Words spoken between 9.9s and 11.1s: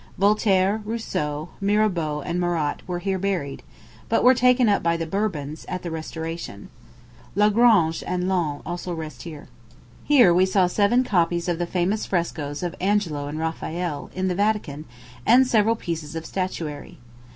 Here we saw seven